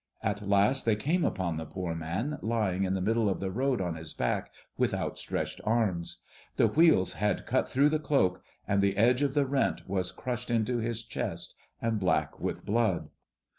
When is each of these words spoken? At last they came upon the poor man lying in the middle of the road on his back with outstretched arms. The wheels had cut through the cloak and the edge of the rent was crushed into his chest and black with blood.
At 0.23 0.49
last 0.49 0.83
they 0.83 0.95
came 0.95 1.23
upon 1.23 1.57
the 1.57 1.65
poor 1.65 1.93
man 1.93 2.39
lying 2.41 2.85
in 2.85 2.95
the 2.95 3.01
middle 3.01 3.29
of 3.29 3.39
the 3.39 3.51
road 3.51 3.79
on 3.79 3.93
his 3.93 4.15
back 4.15 4.49
with 4.75 4.95
outstretched 4.95 5.61
arms. 5.63 6.23
The 6.55 6.65
wheels 6.69 7.13
had 7.13 7.45
cut 7.45 7.67
through 7.69 7.89
the 7.89 7.99
cloak 7.99 8.41
and 8.67 8.81
the 8.81 8.97
edge 8.97 9.21
of 9.21 9.35
the 9.35 9.45
rent 9.45 9.87
was 9.87 10.11
crushed 10.11 10.49
into 10.49 10.79
his 10.79 11.03
chest 11.03 11.53
and 11.83 11.99
black 11.99 12.39
with 12.39 12.65
blood. 12.65 13.09